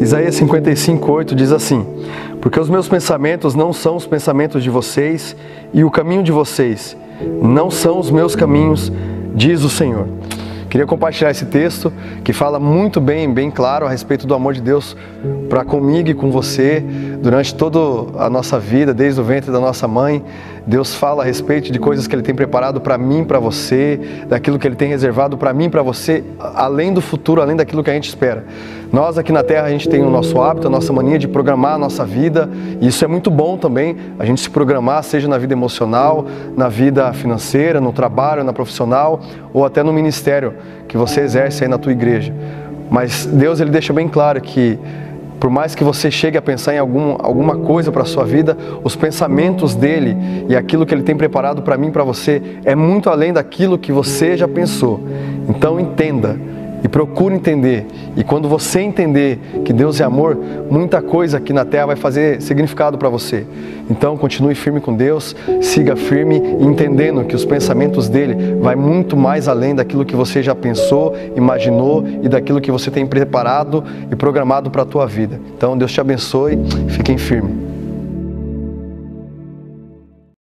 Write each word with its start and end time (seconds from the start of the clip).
Isaías 0.00 0.36
55:8 0.36 1.34
diz 1.34 1.50
assim: 1.50 1.84
Porque 2.40 2.60
os 2.60 2.70
meus 2.70 2.88
pensamentos 2.88 3.56
não 3.56 3.72
são 3.72 3.96
os 3.96 4.06
pensamentos 4.06 4.62
de 4.62 4.70
vocês, 4.70 5.34
e 5.74 5.82
o 5.82 5.90
caminho 5.90 6.22
de 6.22 6.30
vocês 6.30 6.96
não 7.42 7.70
são 7.70 7.98
os 7.98 8.08
meus 8.08 8.36
caminhos, 8.36 8.92
diz 9.34 9.64
o 9.64 9.68
Senhor. 9.68 10.06
Queria 10.68 10.86
compartilhar 10.86 11.30
esse 11.30 11.46
texto 11.46 11.90
que 12.22 12.32
fala 12.32 12.58
muito 12.58 13.00
bem, 13.00 13.32
bem 13.32 13.50
claro 13.50 13.86
a 13.86 13.88
respeito 13.88 14.26
do 14.26 14.34
amor 14.34 14.52
de 14.52 14.60
Deus 14.60 14.94
para 15.48 15.64
comigo 15.64 16.10
e 16.10 16.14
com 16.14 16.30
você 16.30 16.84
durante 17.22 17.54
toda 17.54 17.78
a 18.22 18.28
nossa 18.28 18.58
vida, 18.58 18.92
desde 18.92 19.18
o 19.18 19.24
ventre 19.24 19.50
da 19.50 19.60
nossa 19.60 19.88
mãe. 19.88 20.22
Deus 20.66 20.94
fala 20.94 21.22
a 21.22 21.26
respeito 21.26 21.72
de 21.72 21.78
coisas 21.78 22.06
que 22.06 22.14
Ele 22.14 22.22
tem 22.22 22.34
preparado 22.34 22.82
para 22.82 22.98
mim, 22.98 23.24
para 23.24 23.38
você, 23.38 23.98
daquilo 24.28 24.58
que 24.58 24.68
Ele 24.68 24.76
tem 24.76 24.90
reservado 24.90 25.38
para 25.38 25.54
mim, 25.54 25.70
para 25.70 25.82
você, 25.82 26.22
além 26.38 26.92
do 26.92 27.00
futuro, 27.00 27.40
além 27.40 27.56
daquilo 27.56 27.82
que 27.82 27.88
a 27.88 27.94
gente 27.94 28.08
espera. 28.08 28.44
Nós 28.92 29.18
aqui 29.18 29.32
na 29.32 29.42
Terra 29.42 29.66
a 29.66 29.70
gente 29.70 29.88
tem 29.88 30.02
o 30.02 30.10
nosso 30.10 30.40
hábito, 30.40 30.66
a 30.66 30.70
nossa 30.70 30.92
mania 30.92 31.18
de 31.18 31.28
programar 31.28 31.74
a 31.74 31.78
nossa 31.78 32.04
vida, 32.04 32.48
e 32.80 32.88
isso 32.88 33.04
é 33.04 33.08
muito 33.08 33.30
bom 33.30 33.56
também, 33.56 33.96
a 34.18 34.24
gente 34.24 34.40
se 34.40 34.50
programar, 34.50 35.02
seja 35.02 35.28
na 35.28 35.38
vida 35.38 35.52
emocional, 35.54 36.26
na 36.56 36.68
vida 36.68 37.12
financeira, 37.12 37.80
no 37.80 37.92
trabalho, 37.92 38.44
na 38.44 38.52
profissional 38.52 39.20
ou 39.52 39.64
até 39.64 39.82
no 39.82 39.92
ministério 39.92 40.54
que 40.86 40.96
você 40.96 41.20
exerce 41.20 41.64
aí 41.64 41.68
na 41.68 41.78
tua 41.78 41.92
igreja. 41.92 42.32
Mas 42.90 43.26
Deus 43.26 43.60
ele 43.60 43.70
deixa 43.70 43.92
bem 43.92 44.08
claro 44.08 44.40
que 44.40 44.78
por 45.38 45.50
mais 45.50 45.74
que 45.74 45.84
você 45.84 46.10
chegue 46.10 46.36
a 46.36 46.42
pensar 46.42 46.74
em 46.74 46.78
algum, 46.78 47.16
alguma 47.18 47.56
coisa 47.58 47.92
para 47.92 48.02
a 48.02 48.06
sua 48.06 48.24
vida, 48.24 48.56
os 48.82 48.96
pensamentos 48.96 49.74
dele 49.74 50.16
e 50.48 50.56
aquilo 50.56 50.84
que 50.84 50.92
ele 50.92 51.02
tem 51.02 51.16
preparado 51.16 51.62
para 51.62 51.76
mim 51.76 51.90
para 51.90 52.02
você 52.02 52.42
é 52.64 52.74
muito 52.74 53.08
além 53.08 53.32
daquilo 53.32 53.78
que 53.78 53.92
você 53.92 54.36
já 54.36 54.48
pensou. 54.48 55.00
Então 55.48 55.78
entenda 55.78 56.36
e 56.82 56.88
procure 56.88 57.34
entender. 57.34 57.86
E 58.16 58.24
quando 58.24 58.48
você 58.48 58.80
entender 58.80 59.38
que 59.64 59.72
Deus 59.72 60.00
é 60.00 60.04
amor, 60.04 60.36
muita 60.70 61.02
coisa 61.02 61.38
aqui 61.38 61.52
na 61.52 61.64
terra 61.64 61.86
vai 61.86 61.96
fazer 61.96 62.40
significado 62.40 62.98
para 62.98 63.08
você. 63.08 63.46
Então 63.90 64.16
continue 64.16 64.54
firme 64.54 64.80
com 64.80 64.94
Deus, 64.94 65.34
siga 65.60 65.96
firme, 65.96 66.36
entendendo 66.60 67.24
que 67.24 67.34
os 67.34 67.44
pensamentos 67.44 68.08
dele 68.08 68.56
vai 68.60 68.76
muito 68.76 69.16
mais 69.16 69.48
além 69.48 69.74
daquilo 69.74 70.04
que 70.04 70.14
você 70.14 70.42
já 70.42 70.54
pensou, 70.54 71.14
imaginou 71.36 72.04
e 72.22 72.28
daquilo 72.28 72.60
que 72.60 72.70
você 72.70 72.90
tem 72.90 73.06
preparado 73.06 73.82
e 74.10 74.16
programado 74.16 74.70
para 74.70 74.82
a 74.82 74.86
tua 74.86 75.06
vida. 75.06 75.40
Então 75.56 75.76
Deus 75.76 75.92
te 75.92 76.00
abençoe, 76.00 76.58
fiquem 76.88 77.16
firmes. 77.16 77.67